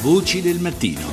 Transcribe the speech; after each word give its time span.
Voci 0.00 0.40
del 0.40 0.60
mattino. 0.62 1.10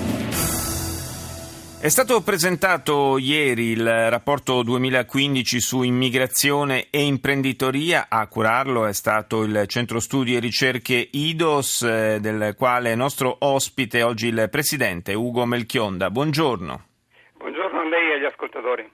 È 1.81 1.89
stato 1.89 2.21
presentato 2.21 3.17
ieri 3.17 3.69
il 3.71 3.83
rapporto 3.83 4.61
2015 4.61 5.59
su 5.59 5.81
immigrazione 5.81 6.89
e 6.91 7.01
imprenditoria. 7.01 8.05
A 8.07 8.27
curarlo 8.27 8.85
è 8.85 8.93
stato 8.93 9.41
il 9.41 9.63
Centro 9.65 9.99
Studi 9.99 10.35
e 10.35 10.39
Ricerche 10.39 11.09
IDOS, 11.11 11.81
eh, 11.81 12.19
del 12.21 12.53
quale 12.55 12.91
è 12.91 12.95
nostro 12.95 13.35
ospite 13.39 14.03
oggi 14.03 14.27
il 14.27 14.49
presidente 14.51 15.15
Ugo 15.15 15.45
Melchionda. 15.45 16.11
Buongiorno. 16.11 16.85
Buongiorno 17.37 17.79
a 17.79 17.85
lei 17.85 18.11
e 18.11 18.13
agli 18.13 18.25
ascoltatori. 18.25 18.87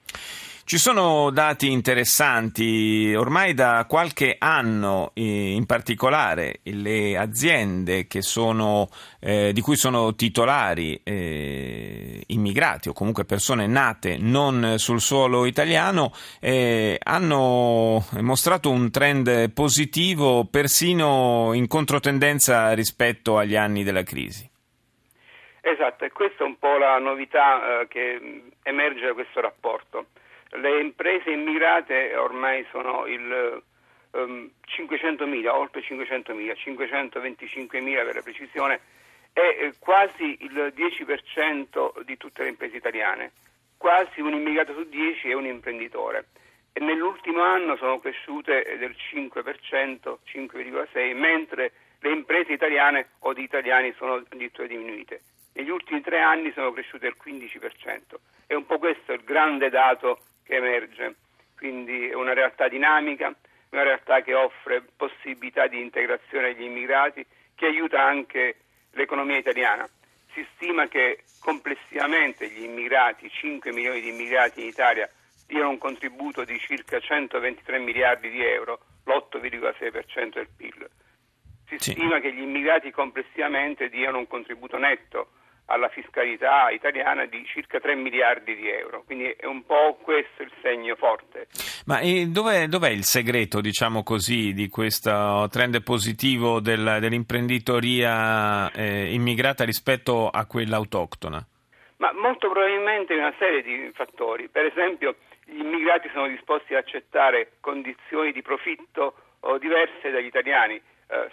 Ci 0.63 0.77
sono 0.77 1.31
dati 1.31 1.71
interessanti, 1.71 3.13
ormai 3.17 3.53
da 3.53 3.85
qualche 3.89 4.35
anno 4.37 5.11
eh, 5.15 5.53
in 5.53 5.65
particolare 5.65 6.59
le 6.63 7.17
aziende 7.17 8.07
sono, 8.21 8.87
eh, 9.19 9.51
di 9.53 9.61
cui 9.61 9.75
sono 9.75 10.15
titolari 10.15 11.01
eh, 11.03 12.23
immigrati 12.27 12.89
o 12.89 12.93
comunque 12.93 13.25
persone 13.25 13.65
nate 13.67 14.17
non 14.17 14.75
sul 14.77 15.01
suolo 15.01 15.45
italiano 15.45 16.13
eh, 16.39 16.97
hanno 17.03 18.05
mostrato 18.21 18.69
un 18.69 18.91
trend 18.91 19.51
positivo 19.51 20.45
persino 20.45 21.51
in 21.53 21.67
controtendenza 21.67 22.71
rispetto 22.73 23.37
agli 23.37 23.55
anni 23.55 23.83
della 23.83 24.03
crisi. 24.03 24.49
Esatto, 25.61 26.05
e 26.05 26.11
questa 26.11 26.43
è 26.43 26.47
un 26.47 26.57
po' 26.57 26.77
la 26.77 26.97
novità 26.99 27.81
eh, 27.81 27.87
che 27.87 28.43
emerge 28.63 29.07
da 29.07 29.13
questo 29.13 29.41
rapporto. 29.41 30.05
Le 30.53 30.81
imprese 30.81 31.31
immigrate 31.31 32.15
ormai 32.15 32.65
sono 32.71 33.05
il 33.05 33.63
um, 34.11 34.49
500.000, 34.67 35.47
oltre 35.47 35.81
500.000, 35.81 36.57
525.000 36.57 38.05
per 38.05 38.15
la 38.15 38.21
precisione, 38.21 38.79
è 39.33 39.39
eh, 39.39 39.73
quasi 39.79 40.37
il 40.41 40.73
10% 40.75 42.03
di 42.03 42.17
tutte 42.17 42.43
le 42.43 42.49
imprese 42.49 42.75
italiane. 42.75 43.31
Quasi 43.77 44.21
un 44.21 44.33
immigrato 44.33 44.73
su 44.73 44.87
10 44.87 45.29
è 45.29 45.33
un 45.33 45.45
imprenditore. 45.45 46.27
E 46.73 46.79
nell'ultimo 46.81 47.41
anno 47.41 47.75
sono 47.77 47.99
cresciute 47.99 48.77
del 48.77 48.95
5%, 49.13 50.17
5,6%, 50.25 51.15
mentre 51.15 51.71
le 51.99 52.11
imprese 52.11 52.53
italiane 52.53 53.11
o 53.19 53.33
di 53.33 53.43
italiani 53.43 53.93
sono 53.97 54.15
addirittura 54.15 54.67
diminuite. 54.67 55.21
Negli 55.53 55.69
ultimi 55.69 56.01
tre 56.01 56.19
anni 56.19 56.51
sono 56.53 56.71
cresciute 56.71 57.07
del 57.07 57.15
15%. 57.21 58.15
È 58.47 58.53
un 58.53 58.65
po' 58.65 58.79
questo 58.79 59.13
il 59.13 59.23
grande 59.23 59.69
dato 59.69 60.19
emerge. 60.55 61.15
Quindi 61.57 62.09
è 62.09 62.13
una 62.13 62.33
realtà 62.33 62.67
dinamica, 62.67 63.33
una 63.69 63.83
realtà 63.83 64.21
che 64.21 64.33
offre 64.33 64.81
possibilità 64.95 65.67
di 65.67 65.79
integrazione 65.79 66.47
agli 66.47 66.63
immigrati, 66.63 67.25
che 67.55 67.65
aiuta 67.67 68.03
anche 68.03 68.55
l'economia 68.91 69.37
italiana. 69.37 69.87
Si 70.33 70.45
stima 70.55 70.87
che 70.87 71.23
complessivamente 71.39 72.49
gli 72.49 72.63
immigrati, 72.63 73.29
5 73.29 73.71
milioni 73.71 74.01
di 74.01 74.09
immigrati 74.09 74.61
in 74.61 74.67
Italia, 74.67 75.09
diano 75.45 75.69
un 75.69 75.77
contributo 75.77 76.43
di 76.43 76.57
circa 76.59 76.99
123 76.99 77.79
miliardi 77.79 78.29
di 78.29 78.43
euro, 78.43 78.79
l'8,6% 79.05 80.33
del 80.33 80.47
PIL. 80.55 80.89
Si 81.67 81.75
sì. 81.77 81.91
stima 81.91 82.19
che 82.19 82.33
gli 82.33 82.41
immigrati 82.41 82.91
complessivamente 82.91 83.89
diano 83.89 84.17
un 84.17 84.27
contributo 84.27 84.77
netto 84.77 85.31
alla 85.71 85.89
fiscalità 85.89 86.69
italiana 86.69 87.25
di 87.25 87.43
circa 87.45 87.79
3 87.79 87.95
miliardi 87.95 88.55
di 88.55 88.69
euro. 88.69 89.03
Quindi 89.05 89.25
è 89.37 89.45
un 89.45 89.65
po' 89.65 89.97
questo 90.01 90.43
il 90.43 90.51
segno 90.61 90.95
forte. 90.95 91.47
Ma 91.85 91.99
dov'è, 92.27 92.67
dov'è 92.67 92.89
il 92.89 93.03
segreto, 93.03 93.61
diciamo 93.61 94.03
così, 94.03 94.53
di 94.53 94.69
questo 94.69 95.47
trend 95.49 95.81
positivo 95.83 96.59
del, 96.59 96.97
dell'imprenditoria 96.99 98.71
eh, 98.71 99.13
immigrata 99.13 99.63
rispetto 99.63 100.29
a 100.29 100.45
quella 100.45 100.75
autoctona? 100.75 101.43
Ma 101.97 102.11
molto 102.13 102.49
probabilmente 102.49 103.13
una 103.13 103.33
serie 103.37 103.61
di 103.61 103.91
fattori. 103.93 104.49
Per 104.49 104.65
esempio, 104.65 105.15
gli 105.45 105.59
immigrati 105.59 106.09
sono 106.13 106.27
disposti 106.27 106.73
ad 106.73 106.83
accettare 106.83 107.53
condizioni 107.59 108.31
di 108.31 108.41
profitto 108.41 109.15
diverse 109.59 110.11
dagli 110.11 110.25
italiani 110.25 110.75
eh, 110.75 110.81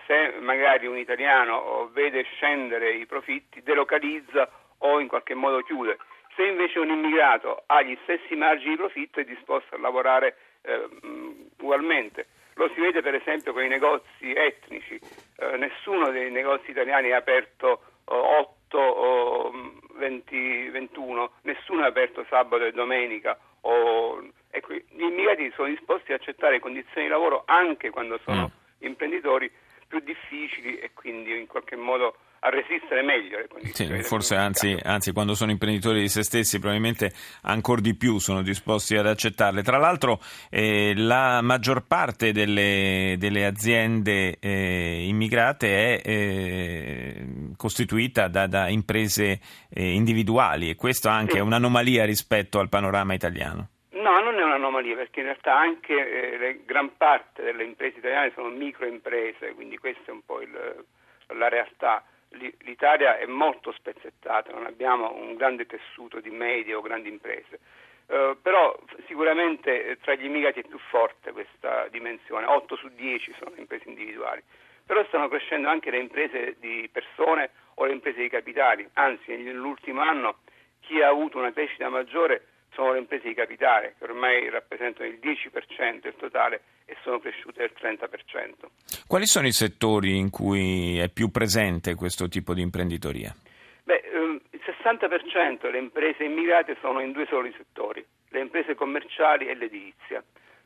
se 0.07 0.35
magari 0.41 0.87
un 0.87 0.99
italiano 0.99 1.89
vede 1.93 2.25
scendere 2.35 2.93
i 2.93 3.07
profitti, 3.07 3.63
delocalizza 3.63 4.51
o 4.79 5.01
in 5.01 5.09
qualche 5.09 5.35
modo 5.35 5.63
chiude. 5.63 5.99
Se 6.35 6.45
invece 6.45 6.79
un 6.79 6.91
immigrato 6.91 7.63
ha 7.67 7.83
gli 7.83 7.97
stessi 8.03 8.35
margini 8.35 8.71
di 8.71 8.77
profitto 8.77 9.21
è 9.21 9.25
disposto 9.25 9.75
a 9.75 9.79
lavorare 9.79 10.37
eh, 10.63 10.89
ugualmente. 11.59 12.27
Lo 12.55 12.69
si 12.75 12.81
vede 12.81 13.03
per 13.03 13.15
esempio 13.15 13.53
con 13.53 13.63
i 13.63 13.69
negozi 13.69 14.33
etnici. 14.33 15.01
Eh, 15.37 15.57
nessuno 15.57 16.11
dei 16.11 16.31
negozi 16.31 16.71
italiani 16.71 17.09
è 17.09 17.13
aperto 17.13 17.83
8 18.05 18.79
o 18.79 19.53
20, 19.95 20.69
21, 20.71 21.31
nessuno 21.43 21.85
è 21.85 21.87
aperto 21.87 22.25
sabato 22.29 22.65
e 22.65 22.73
domenica. 22.73 23.39
O, 23.63 24.25
ecco, 24.51 24.75
gli 24.75 25.03
immigrati 25.03 25.53
sono 25.55 25.69
disposti 25.69 26.13
ad 26.13 26.21
accettare 26.21 26.61
condizioni 26.61 27.07
di 27.07 27.13
lavoro 27.13 27.43
anche 27.47 27.91
quando 27.91 28.19
sono 28.25 28.51
mm. 28.53 28.85
imprenditori 28.87 29.51
più 29.89 30.01
difficili 30.01 30.79
e 30.79 30.93
quindi 30.93 31.37
in 31.37 31.47
qualche 31.47 31.77
modo 31.77 32.15
a 32.41 32.51
resistere 32.51 33.03
meglio 33.03 33.39
alle 33.39 33.49
condizioni. 33.49 33.97
Sì, 33.97 34.03
forse 34.05 34.37
anzi, 34.37 34.79
anzi, 34.83 35.13
quando 35.13 35.35
sono 35.35 35.51
imprenditori 35.51 36.01
di 36.01 36.09
se 36.09 36.23
stessi 36.23 36.59
probabilmente 36.59 37.11
ancora 37.43 37.81
di 37.81 37.97
più 37.97 38.19
sono 38.19 38.43
disposti 38.43 38.97
ad 38.97 39.07
accettarle. 39.07 39.63
Tra 39.63 39.79
l'altro 39.79 40.21
eh, 40.51 40.93
la 40.95 41.41
maggior 41.43 41.85
parte 41.87 42.33
delle, 42.33 43.17
delle 43.19 43.45
aziende 43.45 44.39
eh, 44.39 45.07
immigrate 45.07 46.01
è 46.01 46.09
eh, 46.09 47.27
costituita 47.57 48.29
da, 48.29 48.47
da 48.47 48.69
imprese 48.69 49.41
eh, 49.71 49.93
individuali 49.93 50.71
e 50.71 50.77
questo 50.77 51.09
anche 51.09 51.33
sì. 51.33 51.39
è 51.39 51.41
un'anomalia 51.41 52.05
rispetto 52.05 52.61
al 52.61 52.69
panorama 52.69 53.15
italiano. 53.15 53.71
No, 53.91 54.21
non 54.21 54.39
è 54.39 54.43
un'anomalia 54.59 54.97
perché 54.97 55.21
in 55.21 55.27
realtà 55.27 55.57
anche 55.57 55.95
eh, 55.95 56.61
gran 56.65 56.97
parte 56.97 57.43
delle 57.43 57.65
imprese 57.65 57.99
italiane 57.99 58.33
sono 58.35 58.49
microimprese, 58.49 59.55
quindi 59.55 59.79
questa 59.79 60.07
è 60.07 60.11
un 60.11 60.25
po' 60.25 60.41
il, 60.41 60.85
la 61.29 61.49
realtà. 61.49 62.05
L'Italia 62.31 63.17
è 63.17 63.25
molto 63.25 63.73
spezzettata, 63.73 64.53
non 64.53 64.67
abbiamo 64.67 65.15
un 65.15 65.35
grande 65.37 65.65
tessuto 65.65 66.21
di 66.21 66.31
medie 66.31 66.75
o 66.75 66.83
grandi 66.83 67.09
imprese. 67.09 67.59
Uh, 68.09 68.39
però 68.41 68.75
sicuramente 69.07 69.87
eh, 69.87 69.99
tra 70.01 70.15
gli 70.15 70.25
immigrati 70.25 70.61
è 70.61 70.67
più 70.67 70.79
forte 70.79 71.33
questa 71.33 71.89
dimensione, 71.89 72.47
8 72.47 72.77
su 72.77 72.89
10 72.89 73.35
sono 73.39 73.53
imprese 73.57 73.89
individuali, 73.89 74.43
però 74.87 75.05
stanno 75.07 75.29
crescendo 75.29 75.69
anche 75.69 75.91
le 75.91 75.99
imprese 75.99 76.57
di 76.59 76.89
persone 76.91 77.51
o 77.75 77.85
le 77.85 77.93
imprese 77.93 78.23
di 78.23 78.31
capitali, 78.31 78.89
anzi 78.95 79.37
nell'ultimo 79.37 80.01
anno 80.01 80.39
chi 80.81 81.03
ha 81.03 81.09
avuto 81.09 81.37
una 81.37 81.53
crescita 81.53 81.91
maggiore 81.91 82.47
sono 82.73 82.93
le 82.93 82.99
imprese 82.99 83.29
di 83.29 83.35
capitale 83.35 83.95
che 83.99 84.05
ormai 84.05 84.49
rappresentano 84.49 85.09
il 85.09 85.19
10% 85.23 86.01
del 86.01 86.15
totale 86.17 86.63
e 86.85 86.97
sono 87.03 87.19
cresciute 87.19 87.61
del 87.61 87.73
30%. 87.79 88.69
Quali 89.07 89.27
sono 89.27 89.47
i 89.47 89.53
settori 89.53 90.17
in 90.17 90.31
cui 90.31 90.99
è 90.99 91.09
più 91.09 91.31
presente 91.31 91.95
questo 91.95 92.29
tipo 92.29 92.55
di 92.55 92.63
imprenditoria? 92.63 93.35
Beh, 93.85 94.03
ehm, 94.13 94.41
il 94.51 94.61
60% 94.65 95.63
delle 95.63 95.79
imprese 95.79 96.25
immigrate 96.25 96.77
sono 96.81 97.01
in 97.01 97.13
due 97.13 97.27
soli 97.27 97.53
settori, 97.57 98.05
le 98.29 98.41
imprese 98.41 98.75
commerciali 98.75 99.49
e 99.49 99.55
l'edilizia. 99.55 100.23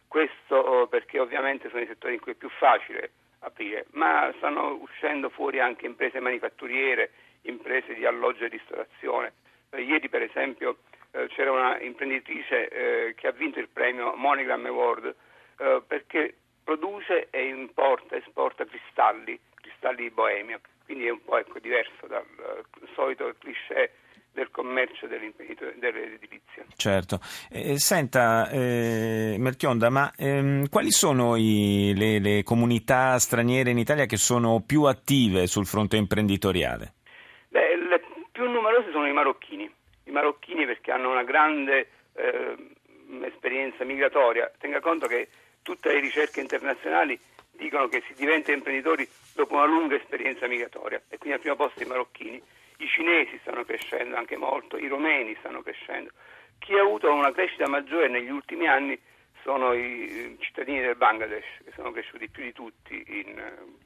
Questo 0.07 0.57
oh, 0.57 0.87
perché 0.89 1.19
ovviamente 1.19 1.69
sono 1.71 1.83
i 1.83 1.87
settori 1.87 2.15
in 2.15 2.21
cui 2.21 2.33
è 2.33 2.37
più 2.37 2.51
facile 2.51 3.13
aprire, 3.41 3.87
ma 3.93 4.33
stanno 4.37 4.79
uscendo 4.81 5.29
fuori 5.31 5.61
anche 5.61 5.87
imprese 5.87 6.21
manifatturiere, 6.21 7.11
imprese 7.43 7.95
di 7.95 8.05
alloggio 8.05 8.45
e 8.45 8.49
ristorazione. 8.49 9.33
Eh, 9.71 9.83
ieri 9.83 10.09
per 10.09 10.23
esempio 10.23 10.79
eh, 11.12 11.28
c'era 11.28 11.53
una 11.53 11.81
imprenditrice 11.81 12.69
eh, 12.69 13.15
che 13.15 13.27
ha 13.27 13.33
vinto 13.33 13.59
il 13.59 13.69
premio 13.69 14.15
Monogram 14.17 14.65
Award 14.67 15.15
eh, 15.59 15.83
perché 15.87 16.34
produce 16.65 17.28
e 17.31 17.49
importa, 17.49 18.17
esporta 18.17 18.65
cristalli, 18.65 19.39
cristalli 19.55 20.05
di 20.05 20.11
Boemia, 20.11 20.61
quindi 20.84 21.06
è 21.06 21.11
un 21.11 21.22
po' 21.22 21.39
ecco, 21.39 21.59
diverso 21.59 22.06
dal 22.06 22.25
solito 22.95 23.34
cliché 23.39 23.92
del 24.33 24.51
commercio 24.51 25.07
dell'edilizia. 25.07 26.65
Certo. 26.75 27.21
Eh, 27.51 27.78
senta, 27.78 28.48
eh, 28.48 29.36
Melchionda, 29.39 29.91
ma 29.91 30.10
ehm, 30.16 30.71
quali 30.71 30.91
sono 30.91 31.36
i, 31.36 31.92
le, 31.95 32.19
le, 32.19 32.42
comunità 32.42 33.19
straniere 33.19 33.71
in 33.71 33.78
Italia 33.78 34.07
che 34.07 34.16
sono 34.16 34.63
più 34.66 34.84
attive 34.84 35.47
sul 35.47 35.66
fronte 35.66 35.98
imprenditoriale? 35.98 36.95
Beh, 37.48 37.77
le 37.77 38.03
più 38.33 38.48
numerose 38.48 38.91
sono 38.91 39.07
i 39.07 39.13
marocchini 39.13 39.71
marocchini 40.12 40.64
perché 40.66 40.92
hanno 40.92 41.10
una 41.10 41.24
grande 41.24 41.88
eh, 42.14 42.56
esperienza 43.22 43.84
migratoria. 43.84 44.50
Tenga 44.59 44.80
conto 44.80 45.06
che 45.06 45.28
tutte 45.62 45.92
le 45.92 46.00
ricerche 46.00 46.41
internazionali 46.41 47.18
dicono 47.50 47.88
che 47.88 48.03
si 48.06 48.14
diventa 48.14 48.53
imprenditori 48.53 49.09
dopo 49.34 49.54
una 49.54 49.66
lunga 49.66 49.97
esperienza 49.97 50.47
migratoria 50.47 51.03
e 51.09 51.18
quindi 51.18 51.36
al 51.36 51.41
primo 51.41 51.56
posto 51.56 51.82
i 51.82 51.86
marocchini. 51.86 52.42
I 52.78 52.88
cinesi 52.88 53.38
stanno 53.42 53.64
crescendo 53.64 54.16
anche 54.16 54.36
molto, 54.36 54.76
i 54.76 54.88
romeni 54.88 55.36
stanno 55.38 55.62
crescendo. 55.62 56.10
Chi 56.59 56.74
ha 56.74 56.80
avuto 56.80 57.12
una 57.12 57.32
crescita 57.32 57.68
maggiore 57.68 58.09
negli 58.09 58.30
ultimi 58.30 58.66
anni 58.66 58.98
sono 59.42 59.72
i 59.72 60.36
cittadini 60.41 60.80
del 60.80 60.97
Bangladesh, 60.97 61.64
che 61.64 61.72
sono 61.74 61.91
cresciuti 61.91 62.28
più 62.28 62.42
di 62.42 62.53
tutti 62.53 63.04
in, 63.06 63.34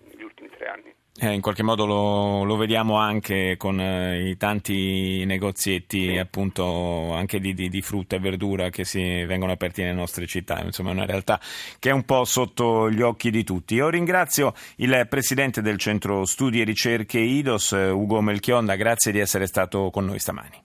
negli 0.04 0.22
ultimi 0.22 0.48
tre 0.50 0.66
anni. 0.66 0.94
Eh, 1.18 1.32
in 1.32 1.40
qualche 1.40 1.62
modo 1.62 1.86
lo, 1.86 2.44
lo 2.44 2.56
vediamo 2.56 2.98
anche 2.98 3.56
con 3.56 3.80
eh, 3.80 4.28
i 4.28 4.36
tanti 4.36 5.24
negozietti 5.24 6.10
sì. 6.10 6.18
appunto 6.18 7.14
anche 7.14 7.40
di, 7.40 7.54
di, 7.54 7.70
di, 7.70 7.80
frutta 7.80 8.16
e 8.16 8.18
verdura 8.18 8.68
che 8.68 8.84
si 8.84 9.24
vengono 9.24 9.52
aperti 9.52 9.80
nelle 9.80 9.94
nostre 9.94 10.26
città, 10.26 10.60
insomma 10.62 10.90
è 10.90 10.92
una 10.92 11.06
realtà 11.06 11.40
che 11.78 11.88
è 11.88 11.92
un 11.92 12.04
po' 12.04 12.26
sotto 12.26 12.90
gli 12.90 13.00
occhi 13.00 13.30
di 13.30 13.44
tutti. 13.44 13.76
Io 13.76 13.88
ringrazio 13.88 14.52
il 14.76 15.06
presidente 15.08 15.62
del 15.62 15.78
centro 15.78 16.26
studi 16.26 16.60
e 16.60 16.64
ricerche 16.64 17.18
IDOS, 17.18 17.70
Ugo 17.92 18.20
Melchionda, 18.20 18.74
grazie 18.74 19.10
di 19.10 19.18
essere 19.18 19.46
stato 19.46 19.88
con 19.88 20.04
noi 20.04 20.18
stamani. 20.18 20.64